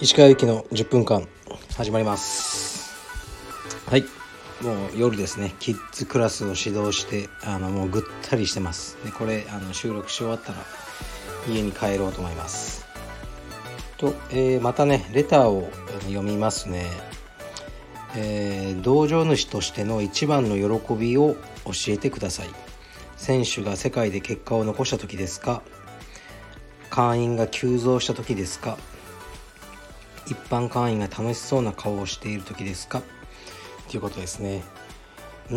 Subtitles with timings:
[0.00, 1.26] 石川由紀の10分間
[1.76, 2.94] 始まります。
[3.88, 4.04] はい。
[4.62, 5.54] もう夜ですね。
[5.58, 8.98] キッズクラスを指導してあのもうぐったりしてます。
[9.04, 10.58] でこれあの収録し終わったら
[11.48, 12.84] 家に帰ろうと思います。
[13.96, 15.70] と、えー、またねレターを
[16.02, 16.90] 読みますね。
[18.16, 22.69] えー、道場主としての一番の喜びを教えてください
[23.20, 25.60] 選手が世界で結果を残した時ですか？
[26.88, 28.78] 会員が急増した時ですか？
[30.26, 33.02] 一般会員が楽しそうな顔をしている時ですか？
[33.90, 34.62] ということですね。
[35.50, 35.56] うー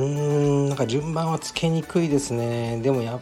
[0.65, 2.81] んなんか順番はつけにくいですね。
[2.81, 3.21] でもやっ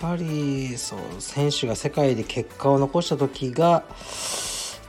[0.00, 3.84] ぱりそう選手が世界で結果を残した時が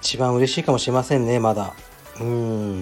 [0.01, 1.75] 一番嬉しいかもしれませんねまだ。
[2.19, 2.81] うん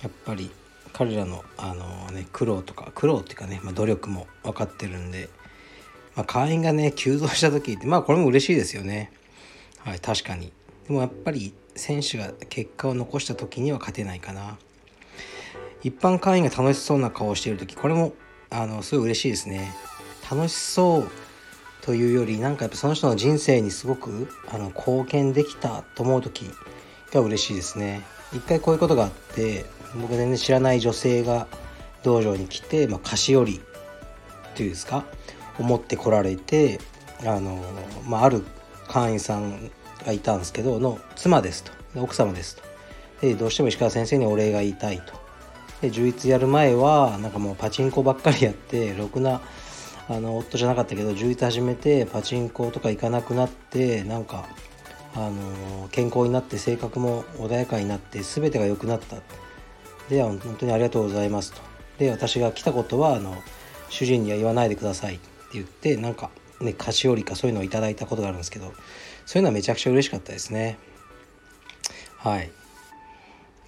[0.00, 0.52] やっぱり
[0.92, 5.28] 彼らのあの、ね、苦労とか苦労っていうかね、まあ、努力も分かってるんで、
[6.16, 9.12] まあ、会員がね急増した時ってまあこれも嬉しいですよね。
[9.78, 10.52] はい確かに。
[10.86, 14.58] でもやっぱり選手が結果を残した時には勝てないかな。
[15.82, 18.12] 一般会員が楽しそうな顔をしている時これも
[18.50, 19.72] あのすごい嬉しいですね。
[20.30, 21.10] 楽しそう
[21.82, 26.50] というよりなんかやっぱその人の人生にすごくあの貢献できたと思う時
[27.12, 28.02] が嬉しいですね。
[28.32, 29.64] 一回こういうことがあって
[30.00, 31.48] 僕全然知らない女性が
[32.02, 35.04] 道場に来て、まあ、菓子折りっていうんですか
[35.58, 36.80] 思ってこられて
[37.24, 37.62] あの、
[38.06, 38.44] まあ、ある
[38.88, 39.70] 会員さん
[40.04, 41.72] がいたんですけどの妻ですと。
[41.96, 42.62] 奥様ですと。
[43.20, 45.12] でどうしても石川先生にお礼が言いたいと。
[45.82, 49.40] で充実やる前はなんかもうパチンコばっかりやってろくな
[50.08, 54.46] あの夫じゃなかったけど充実始めてパチンコとか行かなくなってなんか
[55.14, 59.16] あの健康になって性格も穏やかになって全てが良くなった。
[60.08, 61.60] で本当にありがとうございますと。
[61.98, 63.36] で私が来たことはあの
[63.90, 65.20] 主人には言わないでください
[65.52, 68.72] 言ってなんかね菓子折りかそういうのをいただいたことがあるんですけど
[69.26, 70.78] そういうのはめちゃくちゃ嬉しかったですね。
[72.18, 72.50] はい。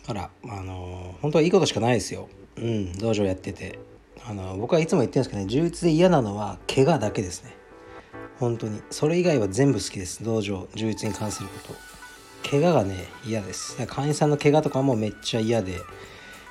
[0.07, 2.29] あらあの本当はいいことしかないですよ。
[2.57, 3.79] うん道場やってて。
[4.25, 7.57] あの僕はいつも言ってるんですけどね充実で嫌なのは怪我だけですね。
[8.39, 8.83] 本当に。
[8.91, 10.23] それ以外は全部好きです。
[10.23, 12.49] 道場充実に関すること。
[12.49, 13.77] 怪我がね嫌です。
[13.87, 15.81] 会員さんの怪我とかもめっちゃ嫌で。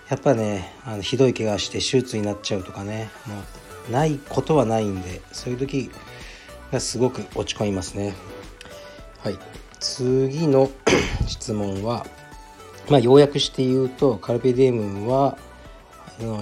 [0.10, 3.44] やっぱねあのひどい怪我して手術になっちゃうとかねもう
[3.90, 5.90] ないことはないんでそういう時
[6.72, 8.14] がすごく落ち込みますね。
[9.24, 9.38] はい。
[9.80, 10.70] 次の
[11.28, 12.06] 質問は
[12.90, 15.38] まあ要約して言うとカルペディエムは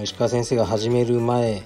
[0.02, 1.62] 石川先生が始める前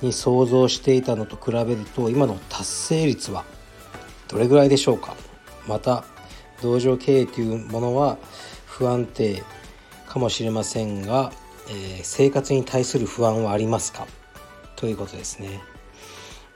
[0.00, 3.44] に想像していたのと比べると今の達成率は
[4.28, 5.14] どれぐらいでしょうか。
[5.66, 6.04] また
[6.62, 8.18] 道場経営というものは
[8.66, 9.42] 不安定
[10.06, 11.32] かもしれませんが、
[11.68, 14.06] えー、生活に対する不安はありますか。
[14.82, 15.62] ということですね。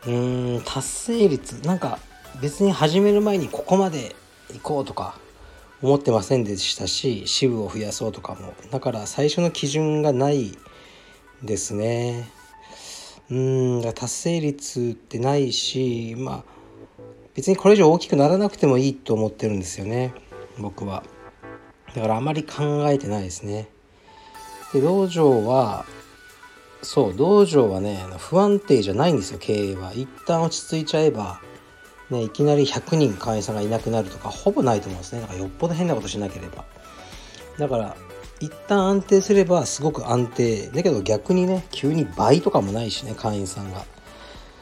[0.04, 2.00] うーん達成率なんか
[2.42, 4.16] 別に始める前にここまで
[4.52, 5.16] 行こうとか
[5.80, 8.52] 思ってませんでしたし支部を増やそうとかも。
[8.72, 10.58] だから最初の基準がない
[11.44, 12.28] ですね。
[13.30, 16.44] うん達成率ってないしまあ
[17.36, 20.12] 別にこれ以上大きくならなくてもいいと思ってるんですよね。
[20.58, 21.04] 僕は。
[21.94, 23.68] だからあまり考えてないですね。
[24.72, 25.86] で道場は
[26.82, 29.92] そう道場はね不安定じゃないんですよ経営は。
[29.94, 31.40] 一旦落ち着いちゃえば
[32.10, 35.22] ね、いきなり100人会員さんがいなくなるとかほぼないと思うんですね。
[35.22, 36.64] だからよっぽど変なことしなければ。
[37.58, 37.96] だから
[38.38, 40.68] 一旦安定すればすごく安定。
[40.68, 43.84] だけど逆にね急に倍とかもないしね会員さんが。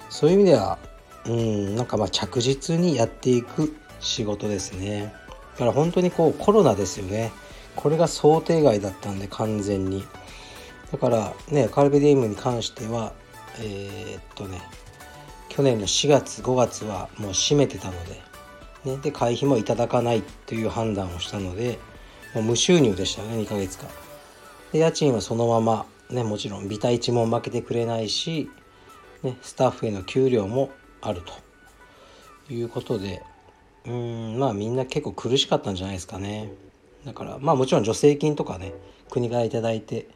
[0.09, 0.79] そういう意味では
[1.27, 5.13] うんなんかまあ着実にやっていく仕事ですね。
[5.55, 7.31] だから本当にこうコロナですよね。
[7.77, 10.05] これが想定外だったんで完全に。
[10.95, 13.13] だからねカルベディウムに関しては
[13.59, 14.63] えー、っとね
[15.49, 17.95] 去年の4月5月はもう閉めてたの
[18.85, 21.81] で,、ね、で会費もいただかないという判断をしたので
[22.33, 23.89] もう無収入でしたね2ヶ月間。
[24.71, 28.49] で家賃はそのままねもちろんビタ一も負けてくれないし、
[29.25, 31.23] ね、スタッフへの給料もある
[32.47, 33.21] ということで
[33.85, 36.53] うんまあみんな結構苦しかったんじゃないですかね。
[37.05, 38.73] だからまあもちろん助成金とかね
[39.11, 40.07] 国から頂いて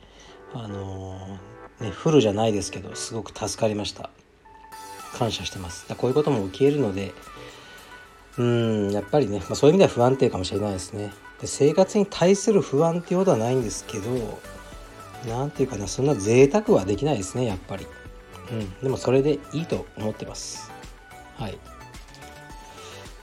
[0.54, 1.38] あの、
[1.80, 4.10] ねフルじゃないですけどすごく助かりました。
[5.16, 5.88] 感謝してます。
[5.88, 7.12] だこういうことも受け入れるので
[8.36, 11.12] うんやっぱりね、まあ、そういう意味では不安定かもしれないですね。
[11.40, 14.38] で生活に対する不安っていうことはないんですけど
[15.28, 17.86] 何て言うかなそんな贅沢はできないですねやっぱり。
[18.50, 20.70] うんでもそれでいいと思ってます。
[21.36, 21.58] はい。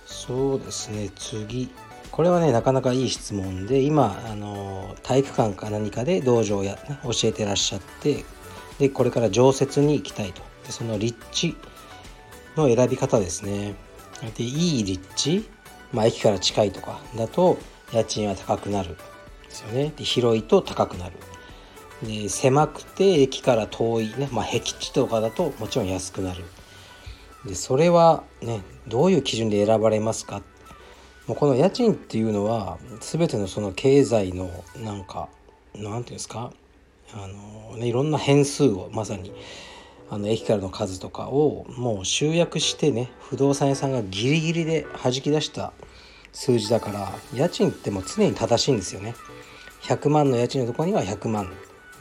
[0.05, 1.69] そうですね次。
[2.15, 8.23] これはねなかなかいい質問で今あの体育館か何かで道場や、教えてらっしゃって
[8.79, 10.41] でこれから常設に行きたいと。
[10.65, 11.57] でその立地
[12.55, 13.75] の選び方ですね。
[14.37, 15.49] でいい立地、
[15.91, 17.57] まあ、駅から近いとかだと
[17.91, 18.95] 家賃は高くなる
[19.43, 19.91] ですよね。
[19.97, 21.17] で広いと高くなる。
[22.01, 26.45] で狭くて駅から遠いね、まあ、僻地とかだともちろん安くなる。
[27.45, 30.41] でそれはねどういう基準で選ばれますか
[31.27, 35.27] もうこの家賃っていうのは全てのその経済のなんか
[35.73, 36.51] なんていうんですか？
[37.13, 39.31] あの、ね、いろんな変数をまさに
[40.09, 45.73] あの駅からの数とかをもう集約してね不動産屋さんがギリギリで弾き出した
[46.31, 49.15] 数字だから家賃ってもう常に正しいんですよね。
[49.81, 51.51] 100万の家賃のところには100万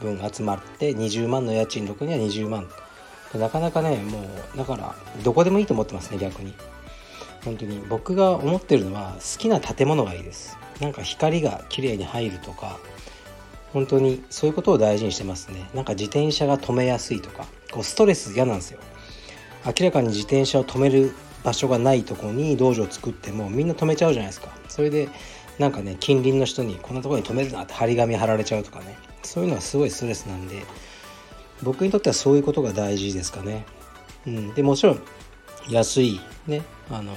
[0.01, 2.67] 分集まって20万の家賃のところには20万。
[3.33, 4.21] なかなかねも
[4.53, 6.53] うだからどこでもいいと思ってますね逆に。
[7.45, 10.57] 本当に僕が思ってるのは好きな建物がいいです。
[10.81, 12.79] なんか光が綺麗に入るとか
[13.71, 15.69] 本当にそういうことを大事にしてますね。
[15.73, 18.79] なんか自転車が止めやすいとかこうストレス嫌なんですよ。
[19.65, 21.13] 明らかに自転車を止める
[21.43, 24.49] 場所がないとこに道場を作ってもみんな止めちゃうじゃないですか。
[24.67, 25.07] それで
[25.59, 28.97] なんかね近隣の人にこんなとこに止めるなって張り紙貼られちゃうとかね。
[29.23, 30.63] そういうのはすごいストレスなんで
[31.63, 33.65] 僕にとってはそういうことが大事ですかね。
[34.27, 35.01] うん、でもちろん
[35.69, 37.15] 安いね、あの、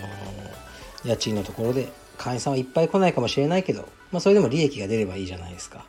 [1.05, 5.85] 家賃のところで会員さんはいっぱい来ないかもしれないけど、まあ、それでも利益が出ればいいじゃないですか。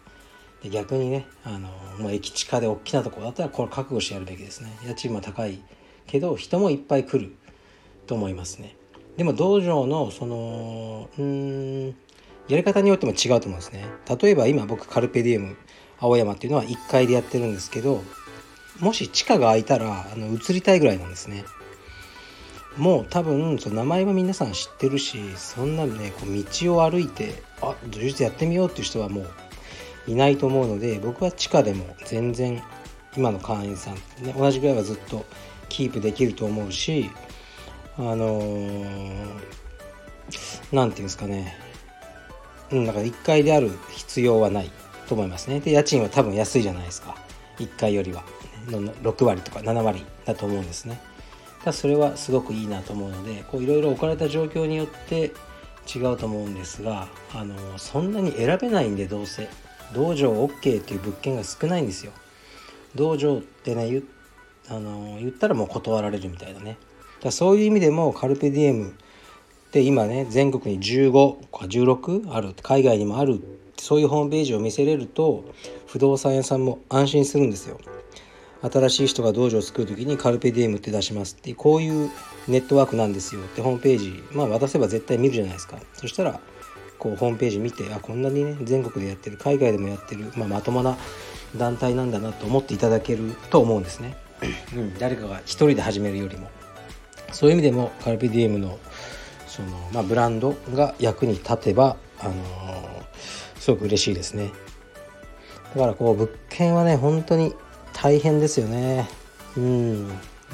[0.64, 4.78] で逆にね、あのー、もう駅地下で大きなところだったらこれ覚悟してやるべきですね。
[4.86, 5.62] 家賃も高い
[6.06, 7.34] けど人もいっぱい来る
[8.08, 8.76] と思いますね。
[9.16, 11.88] でも道場のそのうん
[12.50, 13.86] やり方によっても違うと思うんですね。
[14.22, 15.58] 例えば今僕カルペディウム
[16.00, 18.04] 青山っていうのは1階でやってるんですけど
[18.80, 21.44] もし地下が空いたらあの移りたいぐらいなんですね
[22.80, 29.30] もう多分その名前は皆さん知ってるしそんなねこう道を歩いてあ呪術やってみようっていう人はもう
[30.08, 32.64] いないと思うので僕は地下でも全然
[33.18, 35.26] 今の会員さん、ね、同じぐらいはずっと
[35.68, 37.10] キープできると思うし
[37.98, 41.58] あの何、ー、て言うんですかね。
[42.72, 44.72] うんだから1階である必要はない
[45.08, 45.60] と思いますね。
[45.60, 47.16] で家賃は多分安いじゃないですか。
[47.58, 48.24] 1階よりは。
[48.68, 51.02] 6割とか7割だと思うんですね。
[51.70, 55.32] だそれはすごくいいなと思うのでいろいろ置かれた状況によって
[55.88, 59.48] 違うと思うんですがあのそんなに選べないんでどうせ。
[59.92, 62.12] 道場 OK っていう物件が少ないんですよ。
[62.94, 64.04] 道場ってね言
[64.70, 66.78] あの言ったらもう断られるみたいなね。
[67.24, 68.92] だそういう意味でもカルペディエムっ
[69.72, 73.42] て今ね全国に15か16ある海外にもある
[73.78, 75.44] そういうホームページを見せれると
[75.88, 77.80] 不動産屋さんも安心するんですよ。
[78.62, 82.10] 新しい人が道場を作る時にカルペディエムって出しますってこういう
[82.48, 85.78] ネットワークなんですよってホームページまあ渡せば絶対見るじゃないですか。
[85.94, 86.40] そしたら
[86.98, 90.98] こうホームページ見てあこんなにね全国でやってる海外でもやってる、まあ、まともな
[91.56, 94.18] 団体なんだなと思っていただけると思うんですね、
[94.76, 96.50] うん、誰かが一人で始めるよりも。
[97.32, 98.80] そういう意味でもカルペディエムの
[99.48, 102.40] その、まあ、ブランドが役に立てば、あのー、
[103.60, 104.52] すごく嬉しいですね。
[105.76, 107.54] だからこう物件はね本当に
[108.02, 109.10] 大変ですよね。
[109.58, 110.08] うん。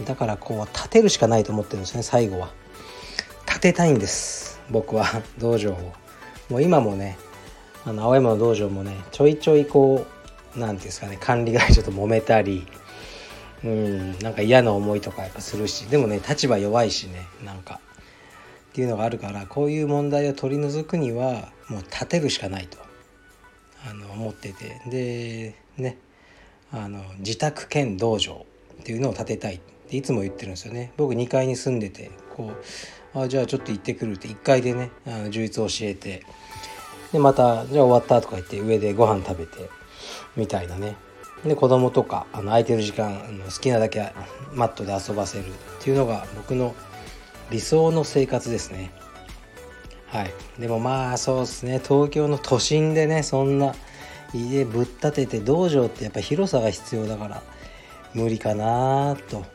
[0.04, 2.52] だからこう立てるしかないと思ってるんですね最後は。
[3.46, 5.06] 立てたいんです僕は。
[5.38, 5.94] 道場を。
[6.50, 7.18] もう今もね
[7.86, 10.08] あの青山の道場もねちょいちょいこ
[10.56, 12.68] う何ていうんですかね管理会社と揉めたり
[13.64, 17.80] うんなんか嫌な思いとかやっぱするしでもね立場弱いしねなんか。
[18.72, 22.78] っていうのがあるからこういう問題を取り除くにはもう立てるしかないと
[23.88, 24.82] あの思ってて。
[24.88, 26.00] でね。
[26.76, 28.46] あの自宅兼道場
[28.82, 30.92] っていうのを建てたいっていつも言ってるんですよね。
[30.98, 32.52] 僕2階に住んでてこ
[33.16, 36.24] うあじゃあちょっと行ってくるって1階でねあの充実を教えて
[37.14, 39.70] でまたじゃあ終わったとか言って上でご飯食べて
[40.36, 40.98] みたいなね。
[41.46, 44.12] で子供とかあの空いてる時間あの好きなだけ
[44.54, 45.52] マットで遊ばせるっ
[45.82, 46.76] ていうのが僕の
[47.52, 48.92] 理想の生活ですね。
[50.08, 50.34] はい。
[50.60, 51.80] でもまあそうですね。
[51.82, 53.76] 東京の都心でねそんな
[54.36, 57.42] 家ぶっ立てて道場ってやっぱ広さが必要だから
[58.14, 59.46] 無理かなと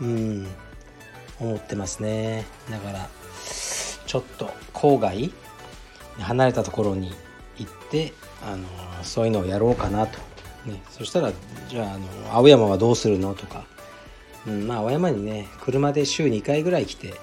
[0.00, 0.46] うん
[1.40, 2.44] 思ってますね。
[2.70, 3.08] だから
[4.06, 5.32] ちょっと郊外
[6.18, 7.12] 離れたところに
[7.56, 8.66] 行ってあの
[9.02, 10.18] そういうのをやろうかなと、
[10.66, 11.32] ね、そしたら
[11.68, 13.64] じゃああの青山はどうするのとか、
[14.46, 17.14] うん、まあ青山にね車で週2回ぐらい来て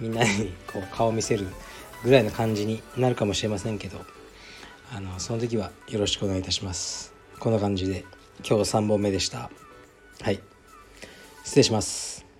[0.00, 1.46] みんなにこう顔見せる
[2.04, 4.00] ぐらいの感じになるかもしれませんけど。
[4.94, 7.14] あのその時はよろしくお願いいたします。
[7.38, 8.04] こんな感じで
[8.46, 9.50] 今日3本目でした。
[10.20, 10.38] はい。
[11.44, 12.26] 失礼します「